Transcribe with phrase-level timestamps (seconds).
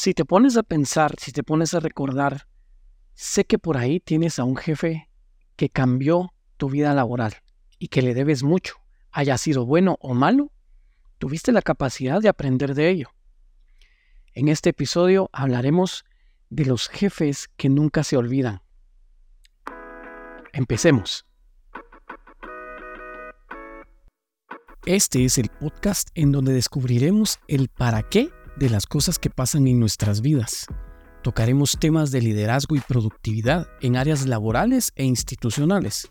[0.00, 2.46] Si te pones a pensar, si te pones a recordar,
[3.14, 5.10] sé que por ahí tienes a un jefe
[5.56, 7.34] que cambió tu vida laboral
[7.80, 8.74] y que le debes mucho,
[9.10, 10.52] haya sido bueno o malo,
[11.18, 13.08] tuviste la capacidad de aprender de ello.
[14.34, 16.04] En este episodio hablaremos
[16.48, 18.62] de los jefes que nunca se olvidan.
[20.52, 21.26] Empecemos.
[24.86, 29.66] Este es el podcast en donde descubriremos el para qué de las cosas que pasan
[29.66, 30.66] en nuestras vidas.
[31.22, 36.10] Tocaremos temas de liderazgo y productividad en áreas laborales e institucionales,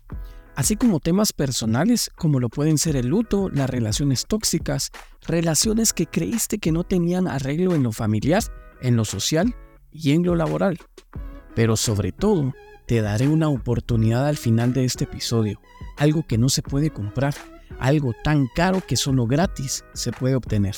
[0.54, 4.90] así como temas personales como lo pueden ser el luto, las relaciones tóxicas,
[5.26, 8.42] relaciones que creíste que no tenían arreglo en lo familiar,
[8.80, 9.54] en lo social
[9.92, 10.78] y en lo laboral.
[11.54, 12.54] Pero sobre todo,
[12.86, 15.60] te daré una oportunidad al final de este episodio,
[15.96, 17.34] algo que no se puede comprar,
[17.78, 20.76] algo tan caro que solo gratis se puede obtener.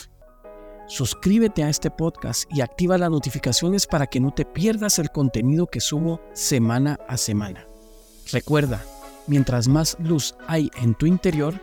[0.91, 5.69] Suscríbete a este podcast y activa las notificaciones para que no te pierdas el contenido
[5.69, 7.65] que subo semana a semana.
[8.33, 8.83] Recuerda,
[9.29, 11.55] mientras más luz hay en tu interior,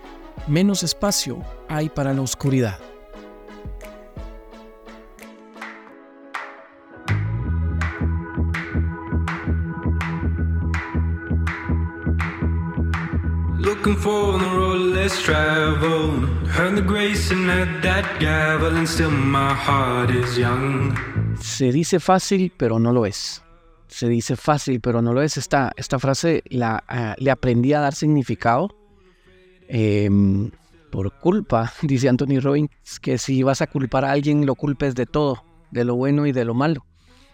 [0.47, 2.80] menos espacio hay para la oscuridad.
[21.39, 23.41] Se dice fácil, pero no lo es.
[23.88, 25.38] Se dice fácil, pero no lo es.
[25.38, 28.75] Esta, esta frase la, uh, le aprendí a dar significado
[29.69, 30.09] eh,
[30.91, 35.05] por culpa, dice Anthony Robbins, que si vas a culpar a alguien, lo culpes de
[35.05, 35.41] todo,
[35.72, 36.85] de lo bueno y de lo malo.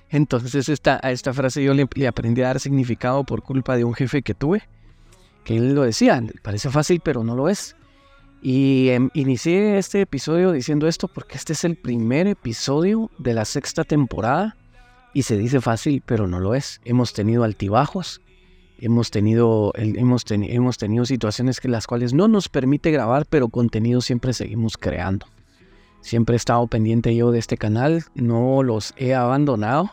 [0.09, 3.95] Entonces esta, a esta frase yo le aprendí a dar significado por culpa de un
[3.95, 4.61] jefe que tuve
[5.43, 7.75] que él lo decía, parece fácil pero no lo es.
[8.41, 13.45] Y em, inicié este episodio diciendo esto porque este es el primer episodio de la
[13.45, 14.57] sexta temporada
[15.13, 16.81] y se dice fácil pero no lo es.
[16.83, 18.21] Hemos tenido altibajos,
[18.79, 24.01] hemos tenido, hemos, hemos tenido situaciones que las cuales no nos permite grabar pero contenido
[24.01, 25.25] siempre seguimos creando.
[26.01, 29.89] Siempre he estado pendiente yo de este canal, no los he abandonado,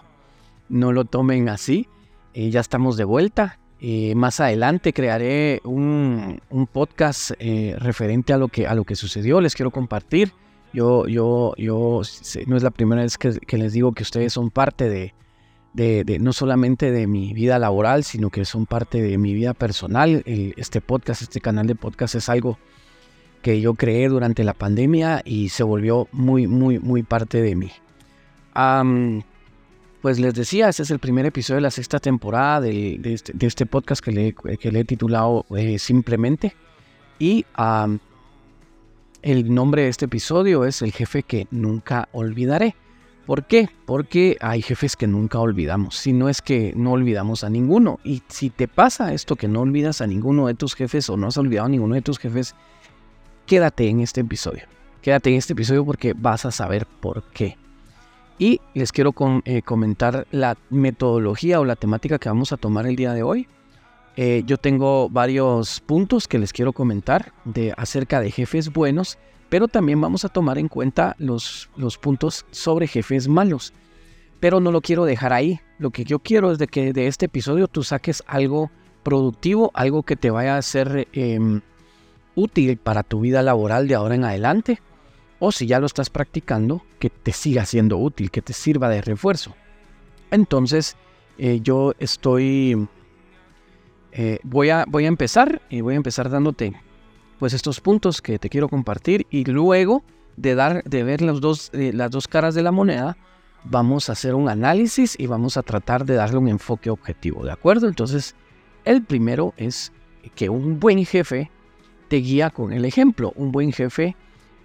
[0.68, 1.86] no lo tomen así.
[2.34, 6.40] Eh, ya estamos de vuelta, eh, más adelante crearé un,
[6.72, 9.40] podcast eh, referente a lo, que, a lo que sucedió.
[9.40, 10.32] Les quiero compartir.
[10.72, 12.02] Yo, yo, yo,
[12.46, 15.14] no es la primera vez que, les digo que ustedes son parte de,
[15.72, 20.22] de, no solamente de mi vida laboral, sino que son parte de mi vida personal.
[20.26, 22.58] este podcast, este canal de podcast es algo
[23.42, 27.70] que yo creé durante la pandemia y se volvió muy, muy, muy parte de mí.
[30.02, 33.66] Pues les decía, este es el primer episodio de la sexta temporada de, este, este,
[33.66, 36.56] podcast que le, que le he titulado eh, Simplemente.
[37.18, 37.44] Y
[39.20, 42.76] el nombre de este episodio es El jefe que nunca olvidaré.
[43.26, 43.68] ¿Por qué?
[43.84, 45.96] Porque hay jefes que nunca olvidamos.
[45.96, 48.00] Si no es que no olvidamos a ninguno.
[48.02, 51.26] Y si te pasa esto que no olvidas a ninguno de tus jefes o no
[51.26, 52.54] has olvidado a ninguno de tus jefes,
[53.44, 54.62] quédate en este episodio.
[55.02, 57.58] Quédate en este episodio porque vas a saber por qué.
[58.40, 59.14] Y les quiero
[59.44, 63.46] eh, comentar la metodología o la temática que vamos a tomar el día de hoy.
[64.16, 69.18] Eh, yo tengo varios puntos que les quiero comentar de, acerca de jefes buenos,
[69.50, 73.74] pero también vamos a tomar en cuenta los, los puntos sobre jefes malos.
[74.40, 75.60] Pero no lo quiero dejar ahí.
[75.78, 78.70] Lo que yo quiero es de que de este episodio tú saques algo
[79.02, 81.60] productivo, algo que te vaya a ser em,
[82.36, 84.80] útil para tu vida laboral de ahora en adelante
[85.40, 89.02] o si ya lo estás practicando, que te siga siendo útil, que te sirva de
[89.02, 89.56] refuerzo.
[90.30, 90.96] Entonces,
[91.38, 92.86] eh, yo estoy,
[94.12, 96.74] eh, voy, a, voy a empezar y voy a empezar dándote
[97.38, 100.04] pues estos puntos que te quiero compartir y luego
[100.36, 103.16] de, dar, de ver dos, eh, las dos caras de la moneda,
[103.64, 107.52] vamos a hacer un análisis y vamos a tratar de darle un enfoque objetivo, ¿de
[107.52, 107.88] acuerdo?
[107.88, 108.36] Entonces,
[108.84, 109.90] el primero es
[110.34, 111.50] que un buen jefe
[112.08, 113.32] te guía con el ejemplo.
[113.36, 114.16] Un buen jefe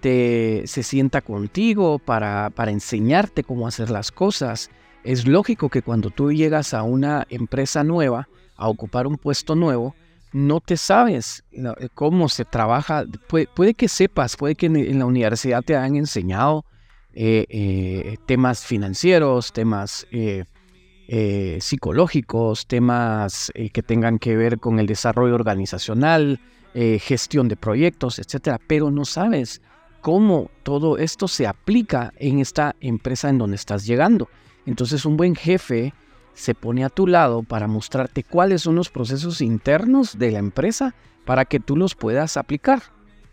[0.02, 4.70] se sienta contigo para, para enseñarte cómo hacer las cosas.
[5.04, 9.96] Es lógico que cuando tú llegas a una empresa nueva, a ocupar un puesto nuevo,
[10.36, 13.06] no te sabes eh, cómo se trabaja.
[13.28, 16.66] Puede, que sepas, puede que en, la universidad te hayan enseñado
[17.14, 20.06] eh, eh, temas financieros, temas
[21.60, 26.42] psicológicos, temas que tengan que ver con el desarrollo organizacional,
[26.74, 29.62] gestión de proyectos, etcétera, pero no sabes
[30.06, 34.30] cómo todo esto se aplica en esta empresa en donde estás llegando.
[34.68, 35.96] Entonces un buen jefe
[36.36, 40.94] se pone a tu lado para mostrarte cuáles son los procesos internos de la empresa
[41.26, 42.84] para que tú los puedas aplicar.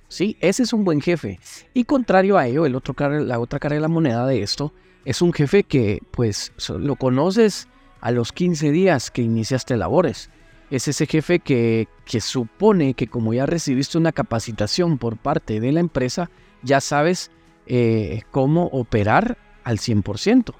[0.08, 0.38] ¿sí?
[0.40, 1.38] Ese es un buen jefe.
[1.74, 4.72] Y contrario a ello, el otro la otra cara de la moneda de esto
[5.04, 7.68] es un jefe que pues lo conoces
[8.00, 10.30] a los 15 días que iniciaste labores.
[10.70, 15.70] Es ese jefe que, que supone que como ya recibiste una capacitación por parte de
[15.70, 16.30] la empresa,
[16.62, 17.30] ya sabes
[17.66, 20.54] eh, cómo operar al 100%.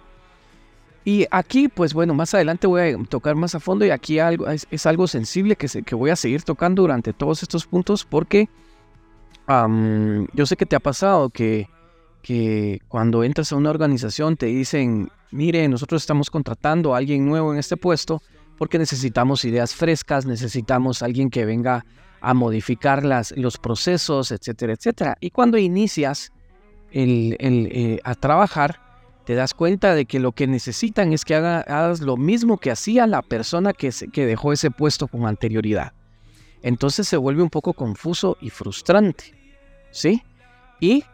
[1.04, 4.48] Y aquí, pues bueno, más adelante voy a tocar más a fondo y aquí algo,
[4.48, 8.48] es, algo sensible que, que voy a seguir tocando durante todos estos puntos porque
[9.48, 11.68] yo sé que te ha pasado que,
[12.22, 17.52] que cuando entras a una organización te dicen, mire, nosotros estamos contratando a alguien nuevo
[17.52, 18.22] en este puesto
[18.56, 21.84] porque necesitamos ideas frescas, necesitamos alguien que venga
[22.22, 25.16] a modificar los procesos, etcétera, etcétera.
[25.20, 26.32] Y cuando inicias
[26.92, 28.80] eh, a trabajar,
[29.24, 33.06] te das cuenta de que lo que necesitan es que hagas lo mismo que hacía
[33.08, 35.92] la persona que, dejó ese puesto con anterioridad.
[36.62, 39.34] Entonces se vuelve un poco confuso y frustrante.
[39.90, 40.22] ¿Sí?
[40.80, 41.04] Y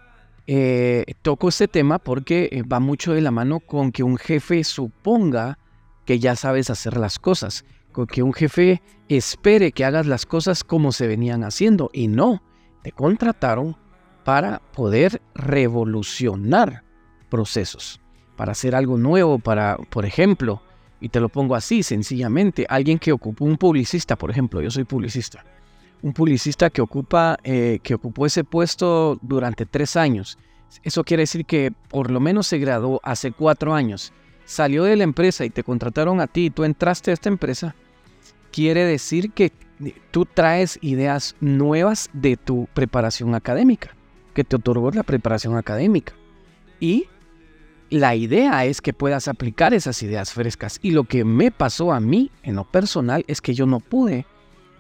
[0.47, 4.63] eh, toco este tema porque eh, va mucho de la mano con que un jefe
[4.63, 5.59] suponga
[6.05, 7.65] que ya sabes hacer las cosas,
[8.08, 12.43] que un jefe espere que hagas las cosas como se venían haciendo y no,
[12.82, 13.76] te contrataron
[14.25, 16.85] para poder revolucionar
[17.29, 18.00] procesos,
[18.37, 20.62] para hacer algo nuevo, para, por ejemplo,
[21.00, 24.85] y te lo pongo así sencillamente, alguien que ocupó un publicista, por ejemplo, yo soy
[24.85, 25.44] publicista,
[26.02, 30.38] un publicista que, ocupa, eh, que ocupó ese puesto durante tres años.
[30.82, 34.12] Eso quiere decir que por lo menos se graduó hace cuatro años,
[34.49, 37.77] salió de la empresa y te contrataron a ti tú entraste a esta empresa.
[38.50, 39.53] Quiere decir que
[40.11, 43.95] tú traes ideas nuevas de tu preparación académica,
[44.33, 46.15] que te otorgó la preparación académica.
[46.81, 47.06] Y
[47.91, 50.79] la idea es que puedas aplicar esas ideas frescas.
[50.83, 54.27] Y lo que me pasó a mí en lo personal es que yo no pude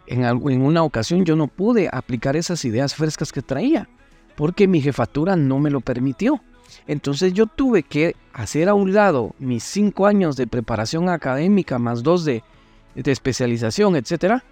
[0.08, 3.88] en, una ocasión yo no pude aplicar esas ideas frescas que traía,
[4.36, 6.40] porque mi jefatura no me lo permitió.
[6.86, 12.02] Entonces yo tuve que hacer a un lado mis cinco años de preparación académica más
[12.02, 12.42] dos de,
[12.94, 14.44] especialización, etcétera,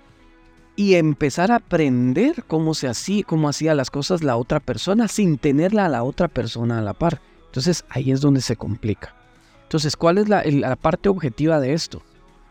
[0.77, 5.39] y empezar a aprender cómo se hacía, cómo hacía las cosas la otra persona sin
[5.39, 7.21] tenerla a la otra persona a la par.
[7.47, 9.15] Entonces ahí es donde se complica.
[9.63, 12.03] Entonces, ¿cuál es la, la parte objetiva de esto?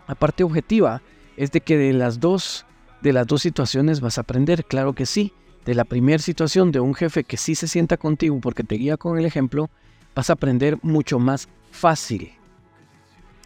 [0.08, 1.02] La parte objetiva
[1.38, 2.66] es de que de las dos
[3.02, 5.32] de las dos situaciones vas a aprender, claro que sí.
[5.66, 8.98] De la primera situación de un jefe que sí se sienta contigo porque te guía
[8.98, 9.70] con el ejemplo,
[10.14, 12.32] vas a aprender mucho más fácil.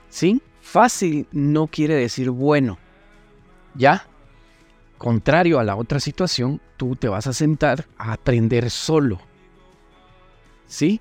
[0.10, 0.42] ¿Sí?
[0.62, 2.78] Fácil no quiere decir bueno.
[3.74, 4.06] ¿Ya?
[4.98, 9.20] Contrario a la otra situación, tú te vas a sentar a aprender solo.
[10.68, 11.00] ¿Sí?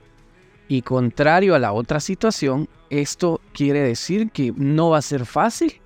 [0.69, 5.81] Y contrario a la otra situación, esto quiere decir que no va a ser fácil,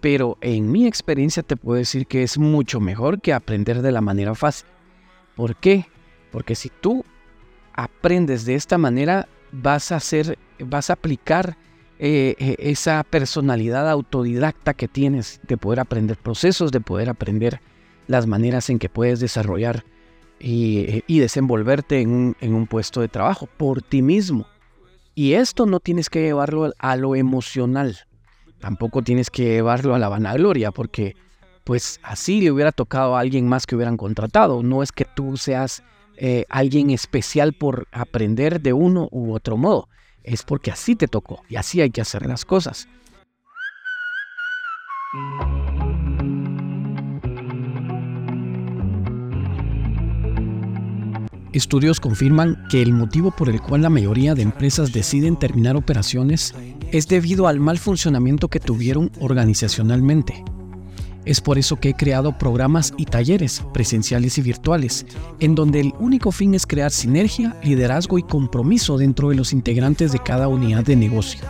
[0.00, 4.00] pero en mi experiencia te puedo decir que es mucho mejor que aprender de la
[4.00, 4.66] manera fácil.
[5.38, 5.86] ¿Por qué?
[6.32, 7.04] Porque si tú
[7.72, 11.56] aprendes de esta manera, vas a hacer, vas a aplicar
[12.00, 17.60] eh, eh, esa personalidad autodidacta que tienes de poder aprender procesos, de poder aprender
[18.08, 19.84] las maneras en que puedes desarrollar
[20.40, 24.48] y, desenvolverte en un, en un puesto de trabajo por ti mismo.
[25.14, 27.96] Y esto no tienes que llevarlo a lo emocional
[28.58, 31.16] tampoco tienes que llevarlo a la vanagloria, porque
[31.68, 34.62] pues así le hubiera tocado a alguien más que hubieran contratado.
[34.62, 35.82] No es que tú seas
[36.16, 39.90] eh, alguien especial por aprender de uno u otro modo.
[40.22, 42.88] Es porque así te tocó y así hay que hacer las cosas.
[51.52, 56.54] Estudios confirman que el motivo por el cual la mayoría de empresas deciden terminar operaciones
[56.92, 60.44] es debido al mal funcionamiento que tuvieron organizacionalmente.
[61.28, 65.04] Es por eso que he creado programas y talleres presenciales y virtuales,
[65.40, 70.10] en donde el único fin es crear sinergia, liderazgo y compromiso dentro de los integrantes
[70.10, 71.42] de cada unidad de negocio.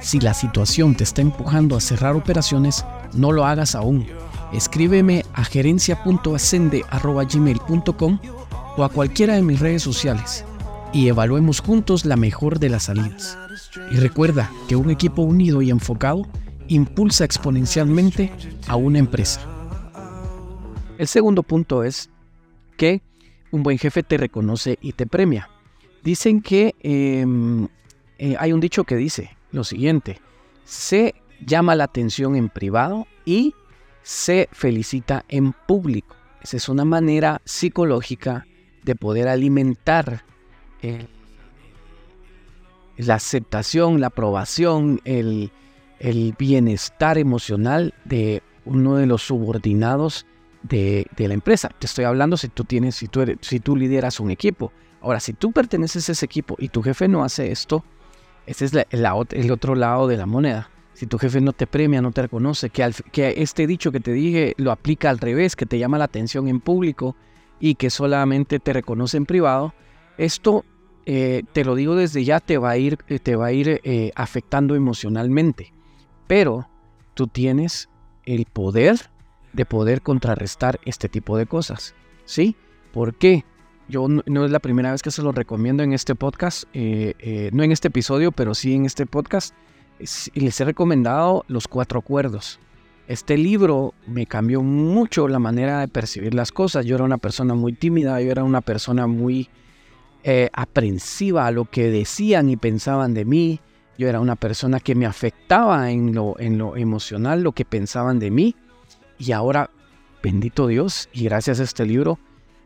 [0.00, 4.04] Si la situación te está empujando a cerrar operaciones, no lo hagas aún.
[4.52, 8.18] Escríbeme a gerencia.ascende.gmail.com
[8.76, 10.44] o a cualquiera de mis redes sociales
[10.92, 13.38] y evaluemos juntos la mejor de las salidas.
[13.92, 16.26] Y recuerda que un equipo unido y enfocado
[16.68, 18.32] impulsa exponencialmente
[18.66, 19.40] a una empresa.
[20.98, 22.10] El segundo punto es
[22.76, 23.02] que
[23.50, 25.48] un buen jefe te reconoce y te premia.
[26.02, 27.68] Dicen que em,
[28.18, 30.20] eh, hay un dicho que dice lo siguiente,
[30.64, 33.54] se llama la atención en privado y
[34.02, 36.16] se felicita en público.
[36.42, 38.46] Esa es una manera psicológica
[38.84, 40.24] de poder alimentar
[42.96, 45.50] la aceptación, la aprobación, el,
[45.98, 50.26] el bienestar emocional de uno de los subordinados
[50.62, 51.70] de, la empresa.
[51.78, 54.72] Te estoy hablando si tú tienes, si tú, eres, si tú lideras un equipo.
[55.00, 57.84] Ahora, si tú perteneces a ese equipo y tu jefe no hace esto,
[58.46, 60.70] ese es el otro lado de la moneda.
[60.94, 64.12] Si tu jefe no te premia, no te reconoce, que, que este dicho que te
[64.12, 67.14] dije lo aplica al revés, que te llama la atención en público
[67.60, 69.74] y que solamente te reconoce en privado,
[70.16, 70.64] esto
[71.06, 74.12] eh, te lo digo desde ya, te va a ir, te va a ir eh,
[74.14, 75.72] afectando emocionalmente.
[76.28, 76.68] Pero
[77.14, 77.88] tú tienes
[78.24, 79.10] el poder
[79.52, 81.96] de poder contrarrestar este tipo de cosas.
[82.24, 82.54] ¿Sí?
[82.92, 83.44] ¿Por qué?
[83.88, 87.72] Yo no, es la primera vez que se lo recomiendo en este podcast, no en
[87.72, 89.54] este episodio, pero sí en este podcast.
[90.34, 92.60] les he recomendado Los Cuatro Acuerdos.
[93.08, 96.84] Este libro me cambió mucho la manera de percibir las cosas.
[96.84, 99.48] Yo era una persona muy tímida, yo era una persona muy
[100.24, 103.60] eh, aprensiva a lo que decían y pensaban de mí.
[103.98, 108.18] Yo era una persona que me afectaba en lo, en lo emocional, lo que pensaban
[108.20, 108.54] de mí.
[109.18, 109.70] Y ahora,
[110.22, 112.18] bendito Dios, y gracias a este libro,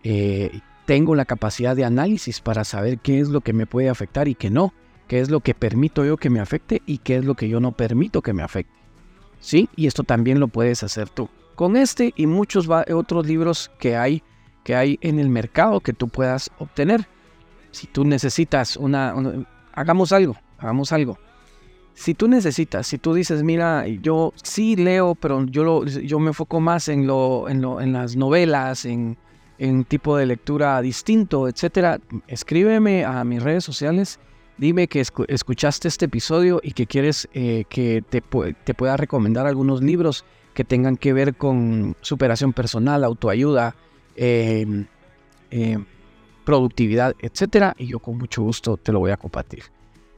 [0.04, 4.28] eh, tengo la capacidad de análisis para saber qué es lo que me puede afectar
[4.28, 4.74] y qué no.
[5.08, 7.60] Qué es lo que permito yo que me afecte y qué es lo que yo
[7.60, 8.72] no permito que me afecte.
[9.40, 9.68] ¿Sí?
[9.74, 11.28] Y esto también lo puedes hacer tú.
[11.54, 14.22] Con este y muchos otros libros que hay,
[14.64, 17.06] que hay en el mercado que tú puedas obtener
[17.72, 19.14] si tú necesitas una,
[19.72, 21.18] hagamos algo, hagamos algo.
[21.94, 26.28] Si tú necesitas, si tú dices, mira, yo sí leo, pero yo, lo, yo me
[26.28, 29.18] enfoco más en, lo, en, lo, en las novelas, en,
[29.58, 34.18] en tipo de lectura distinto, etcétera, escríbeme a mis redes sociales.
[34.56, 38.22] Dime que escuchaste este episodio y que quieres eh, que te,
[38.64, 43.74] te, pueda recomendar algunos libros que tengan que ver con superación personal, autoayuda,
[44.14, 44.86] eh,
[45.50, 45.78] eh,
[46.44, 49.64] productividad, etcétera, y yo con mucho gusto te lo voy a compartir.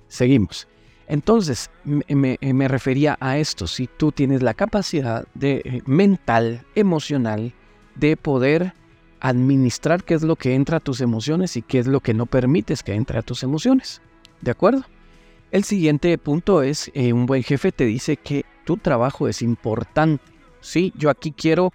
[0.09, 0.69] Seguimos.
[1.07, 7.53] Entonces, me, refería a esto, si tú tienes la capacidad de, eh, mental, emocional,
[7.95, 8.73] de poder
[9.21, 12.27] administrar qué es lo que entra a tus emociones y qué es lo que no
[12.27, 14.01] permites que entre a tus emociones.
[14.41, 14.85] ¿De acuerdo?
[15.51, 20.25] El siguiente punto es, eh, un buen jefe te dice que tu trabajo es importante.
[20.61, 21.73] Sí, yo aquí quiero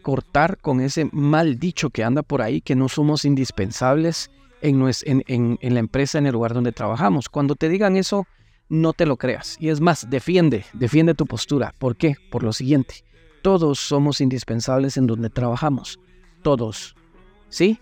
[0.00, 4.30] cortar con ese mal dicho que anda por ahí, que no somos indispensables
[4.62, 5.24] en,
[5.60, 7.28] en, la empresa, en el lugar donde trabajamos.
[7.28, 8.26] Cuando te digan eso,
[8.68, 9.56] no te lo creas.
[9.60, 11.74] Y es más, defiende, defiende tu postura.
[11.78, 12.14] ¿Por qué?
[12.30, 13.04] Por lo siguiente.
[13.42, 15.98] Todos somos indispensables en donde trabajamos.
[16.42, 16.94] Todos.
[17.48, 17.78] ¿Sí?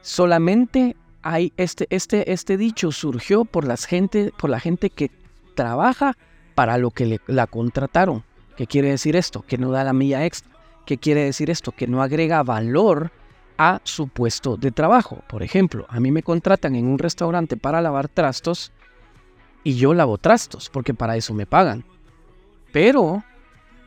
[0.00, 5.10] Solamente hay este, este, este dicho surgió por, las gente, por la gente que
[5.54, 6.16] trabaja
[6.54, 8.24] para lo que la contrataron.
[8.56, 9.42] ¿Qué quiere decir esto?
[9.42, 10.50] Que no da la milla extra.
[10.86, 11.72] ¿Qué quiere decir esto?
[11.72, 13.12] Que no agrega valor
[13.62, 15.22] a su puesto de trabajo.
[15.28, 18.72] Por ejemplo, a mí me contratan en un restaurante para lavar trastos
[19.62, 21.84] y yo lavo trastos porque para eso me pagan.
[22.72, 23.22] Pero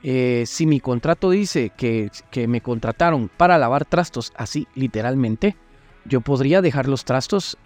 [0.01, 5.57] eh, si mi contrato dice que, que me contrataron para lavar trastos así literalmente,
[6.05, 7.57] yo podría dejar los trastos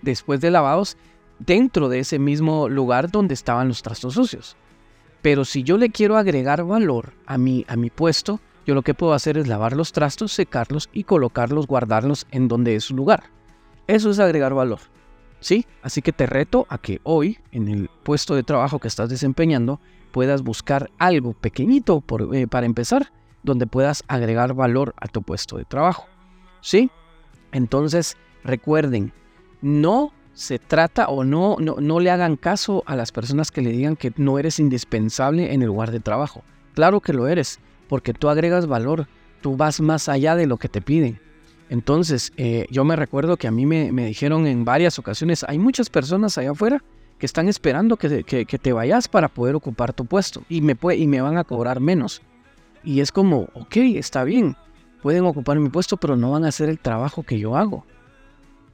[0.00, 0.96] después de lavados
[1.38, 4.56] dentro de ese mismo lugar donde estaban los trastos sucios.
[5.20, 8.92] Pero si yo le quiero agregar valor a mi, a mi puesto, yo lo que
[8.92, 13.22] puedo hacer es lavar los trastos, secarlos y colocarlos, guardarlos en donde es su lugar.
[13.86, 14.80] Eso es agregar valor.
[15.40, 15.64] ¿Sí?
[15.80, 19.80] Así que te reto a que hoy, en el puesto de trabajo que estás desempeñando,
[20.12, 23.10] puedas buscar algo pequeñito eh, para empezar,
[23.42, 26.04] donde puedas agregar valor a tu puesto de trabajo.
[26.60, 26.90] ¿Sí?
[27.52, 29.14] Entonces, recuerden,
[29.62, 33.70] no se trata o no, no, no le hagan caso a las personas que le
[33.70, 36.42] digan que no eres indispensable en el lugar de trabajo.
[36.74, 39.08] Claro que lo eres, porque tú agregas valor,
[39.40, 41.20] tú vas más allá de lo que te piden.
[41.70, 45.90] Entonces, eh, yo me recuerdo que a mí me, dijeron en varias ocasiones, hay muchas
[45.90, 46.82] personas allá afuera
[47.18, 51.06] que están esperando que, que, te vayas para poder ocupar tu puesto y me, y
[51.06, 52.22] me van a cobrar menos.
[52.84, 54.56] Y es como, ok, está bien,
[55.02, 57.84] pueden ocupar mi puesto, pero no van a hacer el trabajo que yo hago.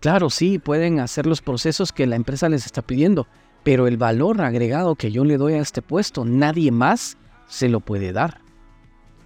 [0.00, 3.26] Claro, sí, pueden hacer los procesos que la empresa les está pidiendo,
[3.62, 7.16] pero el valor agregado que yo le doy a este puesto, nadie más
[7.46, 8.43] se lo puede dar.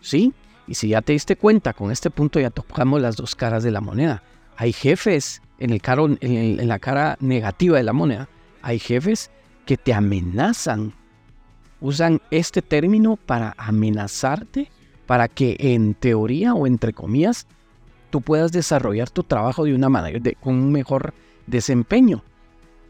[0.00, 0.32] ¿Sí?
[0.66, 3.70] Y si ya te diste cuenta, con este punto ya tocamos las dos caras de
[3.70, 4.22] la moneda.
[4.56, 8.28] Hay jefes en, el caro, en, la cara negativa de la moneda.
[8.62, 9.30] Hay jefes
[9.64, 10.92] que te amenazan.
[11.80, 14.70] Usan este término para amenazarte,
[15.06, 17.46] para que en teoría o entre comillas
[18.10, 21.14] tú puedas desarrollar tu trabajo de una manera, con un mejor
[21.46, 22.24] desempeño.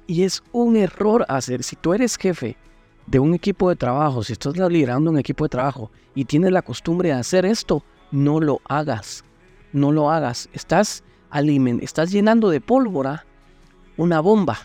[0.07, 2.57] Y es un error hacer, si tú eres jefe
[3.11, 6.62] de un equipo de trabajo, si estás liderando un equipo de trabajo y tienes la
[6.62, 9.25] costumbre de hacer esto, no lo hagas.
[9.73, 10.49] No lo hagas.
[10.53, 11.03] Estás,
[11.81, 13.25] estás llenando de pólvora
[13.97, 14.59] una bomba.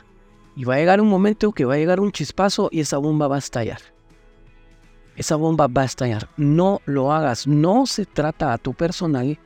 [0.56, 3.28] Y va a llegar un momento que va a llegar un chispazo y esa bomba
[3.28, 3.80] va a estallar.
[5.16, 6.30] esa bomba va a estallar.
[6.38, 7.48] No lo hagas.
[7.48, 9.40] No se trata a tu personal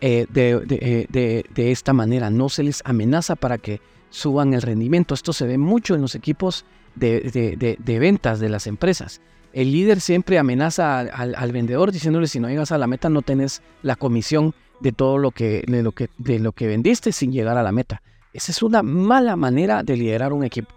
[0.00, 2.30] eh, eh, de, esta manera.
[2.30, 5.14] No se les amenaza para que suban el rendimiento.
[5.14, 6.64] Esto se ve mucho en los equipos
[7.00, 9.20] de, ventas de las empresas.
[9.52, 13.62] El líder siempre amenaza al, vendedor diciéndole si no llegas a la meta no tenés
[13.82, 17.58] la comisión de todo lo que, de lo que, de lo que vendiste sin llegar
[17.58, 18.02] a la meta.
[18.32, 20.74] Esa es una mala manera de liderar un equipo.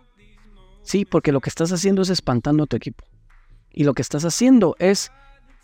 [0.82, 3.06] Sí, porque lo que estás haciendo es espantando a tu equipo.
[3.72, 5.12] Y lo que estás haciendo es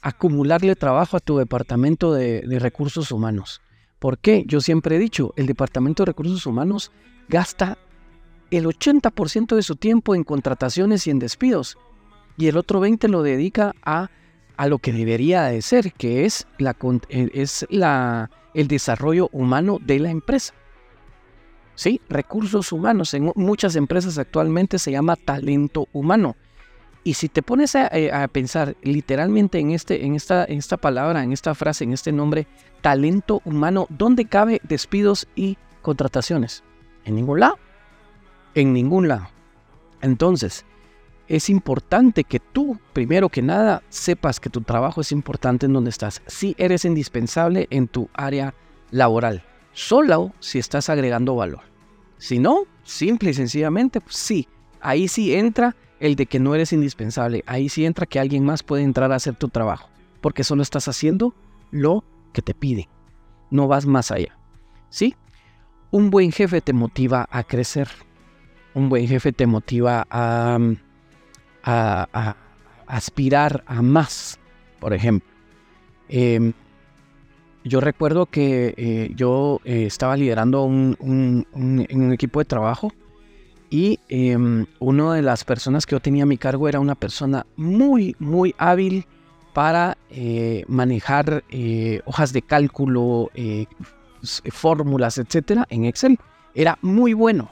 [0.02, 3.62] acumularle trabajo a tu departamento de, recursos humanos.
[4.00, 4.44] ¿Por qué?
[4.48, 6.92] Yo siempre he dicho, el departamento de recursos humanos
[7.28, 7.78] gasta
[8.52, 11.78] el 80% de su tiempo en contrataciones y en despidos.
[12.38, 14.10] Y el otro 20% lo dedica a,
[14.58, 16.76] a lo que debería de ser, que es, la,
[17.10, 20.54] eh, es la, el desarrollo humano de la empresa.
[21.76, 22.02] ¿Sí?
[22.10, 23.14] Recursos humanos.
[23.14, 26.36] En muchas empresas actualmente se llama talento humano.
[27.04, 31.24] Y si te pones eh, a, pensar literalmente en, este, en, esta, en esta palabra,
[31.24, 32.48] en esta frase, en este nombre,
[32.82, 36.64] talento humano, ¿dónde cabe despidos y contrataciones?
[37.06, 37.58] En ningún lado.
[38.56, 39.28] En ningún lado.
[40.02, 40.66] Entonces,
[41.28, 45.92] es importante que tú, primero que nada, sepas que tu trabajo es importante en donde
[45.92, 46.22] estás.
[46.26, 48.54] Si eres indispensable en tu área
[48.92, 49.44] laboral.
[49.74, 51.62] Solo si estás agregando valor.
[52.18, 54.48] Si no, simple y sencillamente, pues sí.
[54.82, 57.44] Ahí sí entra el de que no eres indispensable.
[57.46, 59.90] Ahí sí entra que alguien más puede entrar a hacer tu trabajo,
[60.22, 61.36] porque solo estás haciendo
[61.72, 62.04] lo
[62.34, 62.90] que te pide.
[63.52, 64.38] No vas más allá.
[64.90, 65.16] ¿Sí?
[65.92, 67.88] Un buen jefe te motiva a crecer.
[68.74, 70.60] Un buen jefe te motiva a,
[72.88, 74.40] aspirar a más,
[74.80, 75.30] por ejemplo.
[76.08, 76.54] Em,
[77.64, 82.92] yo recuerdo que eh, yo eh, estaba liderando un, un, equipo de trabajo
[83.70, 87.46] y em, una de las personas que yo tenía a mi cargo era una persona
[87.58, 89.06] muy, muy hábil
[89.54, 91.44] para eh, manejar
[92.06, 93.30] hojas de cálculo,
[94.52, 96.18] fórmulas, etcétera, en Excel.
[96.56, 97.52] Era muy bueno,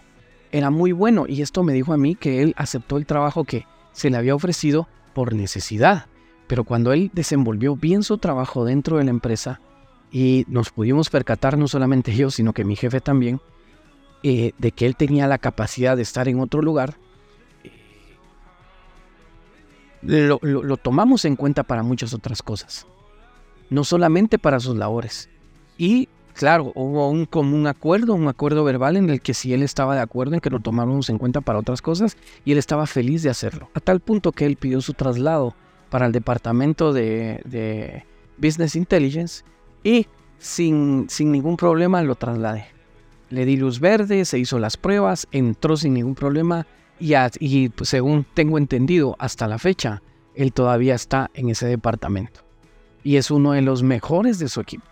[0.51, 1.25] era muy bueno.
[1.27, 4.35] Y esto me dijo a mí que él aceptó el trabajo que se le había
[4.35, 6.05] ofrecido por necesidad.
[6.47, 9.59] Pero cuando él desenvolvió bien su trabajo dentro de la empresa
[10.11, 13.41] y nos pudimos percatar, no solamente yo, sino que mi jefe también,
[14.23, 16.95] eh, de que él tenía la capacidad de estar en otro lugar,
[20.03, 22.87] eh, lo, tomamos en cuenta para muchas otras cosas,
[23.69, 25.29] no solamente para sus labores.
[25.77, 29.95] Y claro, hubo un común acuerdo, un acuerdo verbal en el que si él estaba
[29.95, 33.23] de acuerdo en que lo tomáramos en cuenta para otras cosas y él estaba feliz
[33.23, 35.55] de hacerlo, a tal punto que él pidió su traslado
[35.89, 38.05] para el departamento de,
[38.37, 39.43] Business Intelligence
[39.83, 40.05] y
[40.37, 42.67] sin, sin ningún problema lo trasladé.
[43.31, 46.67] Le di luz verde, se hizo las pruebas, entró sin ningún problema
[46.99, 50.01] y, pues, según tengo entendido hasta la fecha,
[50.35, 52.41] él todavía está en ese departamento.
[53.03, 54.85] Y es uno de los mejores de su equipo.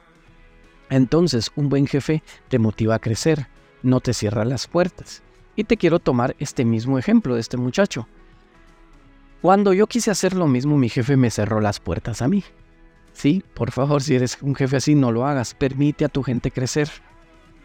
[0.90, 3.48] Entonces, un buen jefe te motiva a crecer,
[3.84, 5.24] no te cierra las puertas.
[5.56, 8.08] Y te quiero tomar este mismo ejemplo de este muchacho.
[9.42, 12.44] Cuando yo quise hacer lo mismo, mi jefe me cerró las puertas a mí.
[13.14, 15.54] Sí, por favor, si eres un jefe así, no lo hagas.
[15.54, 16.90] Permite a tu gente crecer.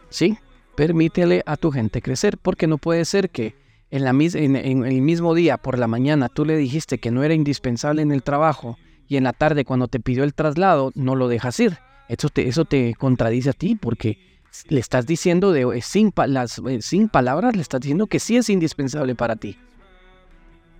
[0.08, 0.38] Sí,
[0.80, 3.54] Permítele a tu gente crecer, porque no puede ser que
[3.90, 4.06] en,
[4.56, 8.12] en, el mismo día, por la mañana, tú le dijiste que no era indispensable en
[8.12, 11.78] el trabajo y en la tarde, cuando te pidió el traslado, no lo dejas ir.
[12.10, 14.18] Eso te, eso te contradice a ti, porque
[14.68, 16.12] le estás diciendo de, eh, sin,
[16.68, 19.56] eh, sin palabras, le estás diciendo que sí es indispensable para ti.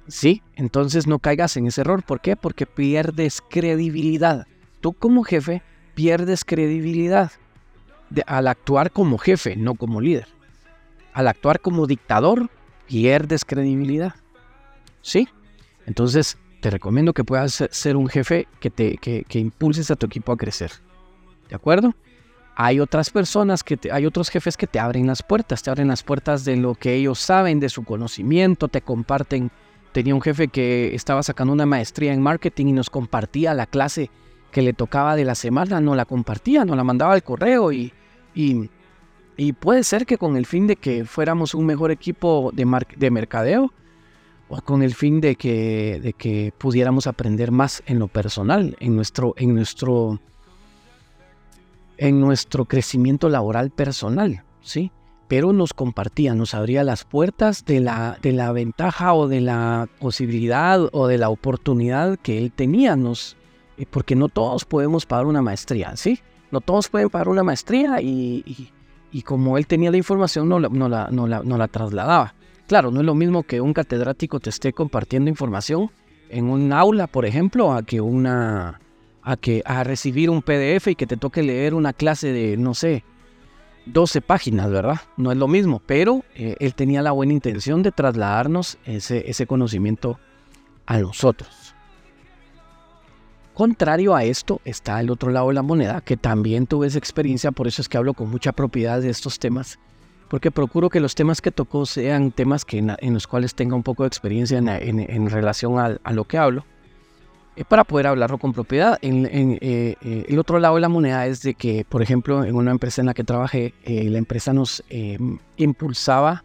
[0.08, 2.02] Sí, entonces no caigas en ese error.
[2.02, 2.34] ¿Por qué?
[2.34, 4.48] Porque pierdes credibilidad.
[4.80, 5.62] Tú como jefe
[5.94, 7.30] pierdes credibilidad
[8.26, 10.26] al actuar como jefe, no como líder.
[11.12, 12.50] Al actuar como dictador,
[12.88, 14.16] pierdes credibilidad.
[15.00, 15.28] ¿Sí?
[15.86, 20.32] Entonces, te recomiendo que puedas ser un jefe que, te, que, impulses a tu equipo
[20.32, 20.72] a crecer.
[21.50, 21.94] ¿De acuerdo?
[22.54, 26.02] Hay otras personas que hay otros jefes que te abren las puertas, te abren las
[26.02, 29.50] puertas de lo que ellos saben, de su conocimiento, te comparten.
[29.92, 34.10] Tenía un jefe que estaba sacando una maestría en marketing y nos compartía la clase
[34.52, 37.92] que le tocaba de la semana, no la compartía, nos la mandaba al correo y,
[38.34, 38.68] y,
[39.58, 43.72] puede ser que con el fin de que fuéramos un mejor equipo de, de mercadeo
[44.48, 48.96] o con el fin de que, de que pudiéramos aprender más en lo personal, en
[48.96, 50.20] nuestro, en nuestro,
[52.00, 54.90] en nuestro crecimiento laboral personal, ¿sí?
[55.28, 59.86] Pero nos compartía, nos abría las puertas de la, de la ventaja o de la
[60.00, 63.36] posibilidad o de la oportunidad que él tenía, nos,
[63.76, 66.18] eh, porque no todos podemos pagar una maestría, ¿sí?
[66.50, 68.72] No todos pueden pagar una maestría y,
[69.24, 72.34] como él tenía la información no la, no, la, no, la, trasladaba.
[72.66, 75.90] Claro, no es lo mismo que un catedrático te esté compartiendo información
[76.30, 78.80] en un aula, por ejemplo, a que una
[79.30, 82.74] a que a recibir un PDF y que te toque leer una clase de no
[82.74, 83.04] sé
[83.86, 85.00] 12 páginas, ¿verdad?
[85.16, 89.46] No es lo mismo, pero eh, él tenía la buena intención de trasladarnos ese, ese
[89.46, 90.18] conocimiento
[90.86, 91.76] a nosotros.
[93.54, 97.52] Contrario a esto está el otro lado de la moneda, que también tuve esa experiencia,
[97.52, 99.78] por eso es que hablo con mucha propiedad de estos temas,
[100.28, 103.84] porque procuro que los temas que tocó sean temas que en, los cuales tenga un
[103.84, 106.64] poco de experiencia en, relación a, lo que hablo,
[107.56, 108.98] eh, para poder hablarlo con propiedad.
[109.02, 112.54] En, eh, eh, el otro lado de la moneda es de que, por ejemplo, en
[112.54, 114.82] una empresa en la que trabajé, la empresa nos
[115.56, 116.44] impulsaba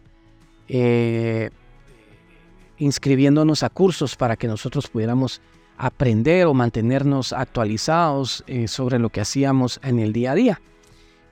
[2.78, 5.40] inscribiéndonos a cursos para que nosotros pudiéramos
[5.78, 10.60] aprender o mantenernos actualizados sobre lo que hacíamos en el día a día.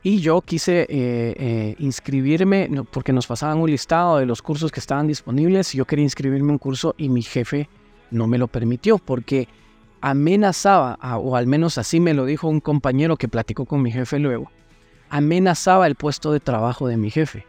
[0.07, 4.79] Y yo quise eh, eh, inscribirme porque nos pasaban un listado de los cursos que
[4.79, 5.73] estaban disponibles.
[5.73, 7.71] Yo quería inscribirme en un curso y mi jefe
[8.11, 9.49] no me lo permitió porque
[10.05, 14.19] amenazaba, o al menos así me lo dijo un compañero que platicó con mi jefe
[14.19, 14.51] luego,
[15.09, 17.47] amenazaba el puesto de trabajo de mi jefe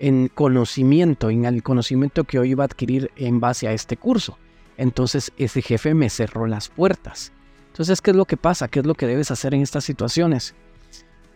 [0.00, 4.36] en conocimiento, en el conocimiento que yo iba a adquirir en base a este curso.
[4.76, 7.32] Entonces ese jefe me cerró las puertas.
[7.68, 8.66] Entonces, ¿qué es lo que pasa?
[8.66, 10.56] ¿Qué es lo que debes hacer en estas situaciones?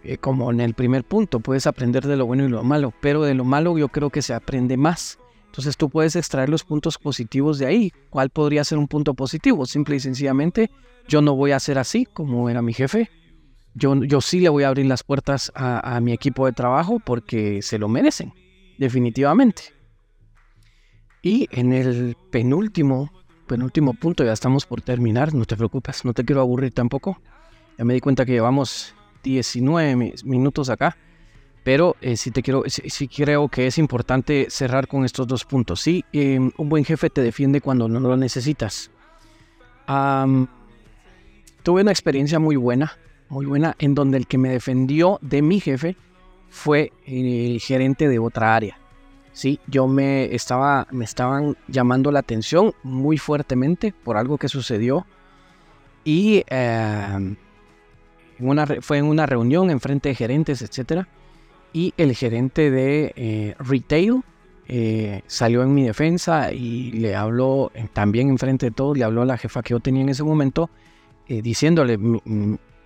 [0.03, 3.23] Eh, como en el primer punto, puedes aprender de lo bueno y lo malo, pero
[3.23, 5.21] de lo malo yo creo que se aprende más.
[5.49, 7.93] Entonces tú puedes extraer los puntos positivos de ahí.
[8.11, 9.67] ¿Cuál podría ser un punto positivo?
[9.67, 10.71] Simple y sencillamente,
[11.09, 13.11] yo no voy a ser así como era mi jefe.
[13.75, 17.01] Yo, yo sí le voy a abrir las puertas a, a mi equipo de trabajo
[17.01, 18.33] porque se lo merecen,
[18.79, 19.63] definitivamente.
[21.23, 23.11] Y en el penúltimo,
[23.47, 27.21] penúltimo punto, ya estamos por terminar, no te preocupes, no te quiero aburrir tampoco.
[27.77, 30.97] Ya me di cuenta que llevamos 19 minutos acá,
[31.69, 35.83] pero eh, si te quiero, si, creo que es importante cerrar con estos dos puntos.
[35.83, 38.91] Sí, em, un buen jefe te defiende cuando no lo necesitas.
[41.63, 42.97] tuve una experiencia muy buena,
[43.29, 45.95] muy buena, en donde el que me defendió de mi jefe
[46.49, 48.79] fue el gerente de otra área.
[49.33, 55.05] Sí, yo me estaba, me estaban llamando la atención muy fuertemente por algo que sucedió
[56.03, 57.37] y em,
[58.81, 61.07] fue en una reunión en frente de gerentes, etc.
[61.73, 64.23] Y el gerente de eh, retail
[64.67, 69.05] eh, salió en mi defensa y le habló eh, también en frente de todos, le
[69.05, 70.71] habló a la jefa que yo tenía en ese momento,
[71.29, 71.99] diciéndole,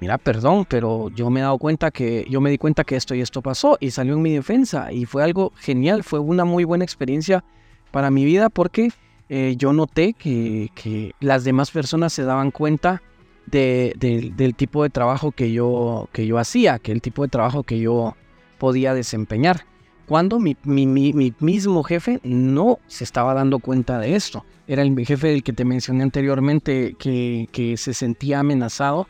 [0.01, 3.15] mira, perdón, pero yo me he dado cuenta que, yo me di cuenta que esto
[3.15, 6.65] y esto pasó y salió en mi defensa y fue algo genial, fue una muy
[6.65, 7.45] buena experiencia
[7.93, 8.91] para mi vida porque
[9.29, 13.01] yo noté que, que las demás personas se daban cuenta
[13.47, 17.79] del tipo de trabajo que yo, que yo hacía, que el tipo de trabajo que
[17.79, 18.17] yo
[18.63, 19.67] podía desempeñar.
[20.07, 24.45] Cuando mi, mismo jefe no se estaba dando cuenta de esto.
[24.69, 29.09] Era el jefe del que te mencioné anteriormente que, se sentía amenazado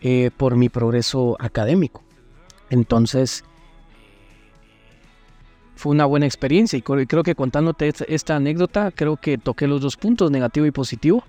[0.00, 2.04] eh, por mi progreso académico.
[2.70, 3.42] Entonces,
[5.74, 9.96] fue una buena experiencia y creo que contándote esta anécdota, creo que toqué los dos
[9.96, 11.24] puntos, negativo y positivo.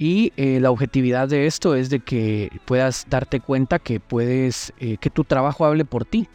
[0.00, 4.96] Y eh, la objetividad de esto es de que puedas darte cuenta que puedes, eh,
[4.96, 6.28] que tu trabajo hable por ti.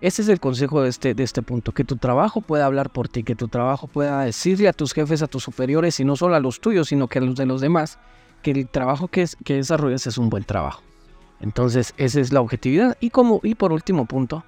[0.00, 3.08] Ese es el consejo de este, de este punto, que tu trabajo pueda hablar por
[3.08, 6.34] ti, que tu trabajo pueda decirle a tus jefes, a tus superiores, y no solo
[6.34, 7.98] a los tuyos, sino que a los de los demás,
[8.42, 10.82] que el trabajo que, que desarrollas es un buen trabajo.
[11.40, 12.96] Entonces, esa es la objetividad.
[13.00, 14.44] Y, como, y por último punto,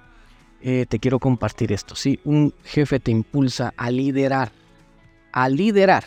[0.61, 1.95] eh, te quiero compartir esto.
[1.95, 4.51] Si un jefe te impulsa a liderar,
[5.31, 6.03] a liderar,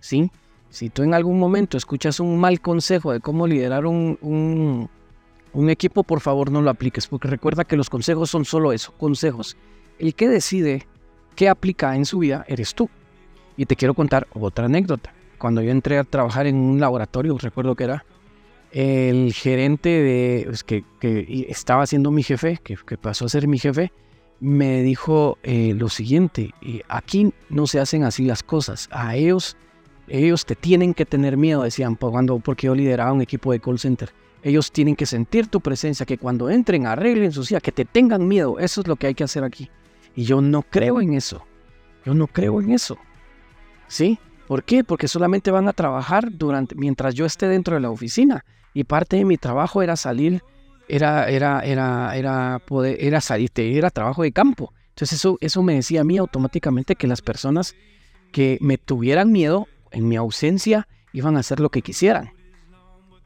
[0.00, 0.30] ¿sí?
[0.70, 4.88] Si tú en algún momento escuchas un mal consejo de cómo liderar un,
[5.70, 9.56] equipo, por favor no lo apliques, porque recuerda que los consejos son solo eso, consejos.
[9.98, 10.86] El que decide
[11.36, 12.90] qué aplica en su vida eres tú.
[13.56, 15.14] Y te quiero contar otra anécdota.
[15.38, 18.04] Cuando yo entré a trabajar en un laboratorio, recuerdo que era
[18.72, 20.84] el gerente de, pues, que,
[21.48, 23.92] estaba siendo mi jefe, que, pasó a ser mi jefe,
[24.40, 26.52] me dijo eh, lo siguiente,
[26.88, 29.56] aquí no se hacen así las cosas, a ellos
[30.08, 33.78] ellos te tienen que tener miedo, decían, cuando, porque yo lideraba un equipo de call
[33.78, 34.10] center.
[34.44, 38.28] Ellos tienen que sentir tu presencia, que cuando entren arreglen su silla, que te tengan
[38.28, 38.58] miedo.
[38.58, 39.70] Eso es lo que hay que hacer aquí.
[40.14, 41.42] Y yo no creo en eso.
[42.04, 42.98] Yo no creo en eso.
[43.88, 44.18] ¿Sí?
[44.46, 44.84] ¿Por qué?
[44.84, 48.44] Porque solamente van a trabajar durante, mientras yo esté dentro de la oficina.
[48.74, 50.42] Y parte de mi trabajo era salir,
[50.88, 54.74] era, era, era, era poder, era salir, era trabajo de campo.
[54.90, 57.74] Entonces eso, eso me decía a mí automáticamente que las personas
[58.30, 62.30] que me tuvieran miedo en mi ausencia iban a hacer lo que quisieran.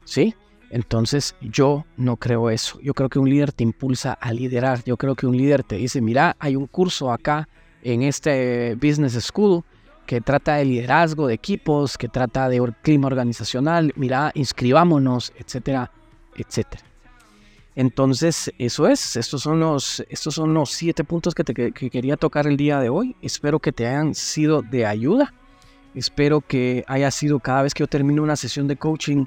[0.05, 0.33] ¿Sí?
[0.69, 2.79] Entonces yo no creo eso.
[2.81, 4.83] Yo creo que un líder te impulsa a liderar.
[4.83, 7.47] Yo creo que un líder te dice, mira, hay un curso acá
[7.81, 9.63] en este Business School
[10.05, 15.91] que trata de liderazgo de equipos, que trata de clima organizacional, mira, inscribámonos, etcétera,
[16.35, 16.83] etcétera.
[17.75, 22.17] Entonces, eso es, estos son los, estos son los siete puntos que, te, que quería
[22.17, 23.15] tocar el día de hoy.
[23.21, 25.33] Espero que te hayan sido de ayuda.
[25.93, 29.25] Espero que haya sido cada vez que yo termino una sesión de coaching,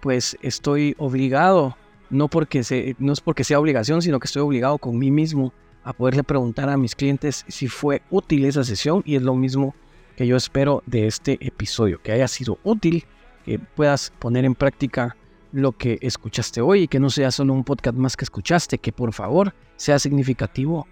[0.00, 1.76] pues estoy obligado,
[2.10, 5.52] no, porque no es porque sea obligación, sino que estoy obligado con mí mismo
[5.84, 9.74] a poderle preguntar a mis clientes si fue útil esa sesión y es lo mismo
[10.16, 13.04] que yo espero de este episodio, que haya sido útil,
[13.44, 15.16] que puedas poner en práctica
[15.52, 18.92] lo que escuchaste hoy y que no sea solo un podcast más que escuchaste, que
[18.92, 20.86] por favor sea significativo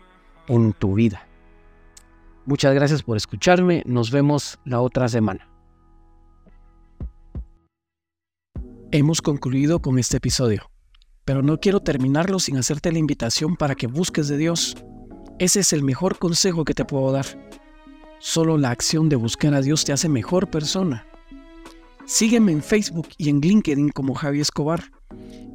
[0.49, 1.27] en tu vida.
[2.47, 5.47] Muchas gracias por escucharme, nos vemos la otra semana.
[8.91, 10.71] Hemos concluido con este episodio,
[11.27, 14.79] pero no quiero terminarlo sin hacerte la invitación para que busques de Dios.
[15.39, 17.27] Ese es el mejor consejo que te puedo dar.
[18.19, 21.07] Solo la acción de buscar a Dios te hace mejor persona.
[22.07, 24.91] Sígueme en Facebook y en LinkedIn como Javi Escobar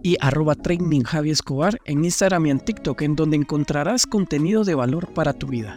[0.03, 4.75] y arroba training Javi Escobar en Instagram y en TikTok en donde encontrarás contenido de
[4.75, 5.75] valor para tu vida.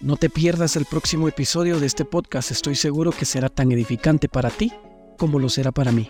[0.00, 4.28] No te pierdas el próximo episodio de este podcast, estoy seguro que será tan edificante
[4.28, 4.72] para ti
[5.18, 6.08] como lo será para mí.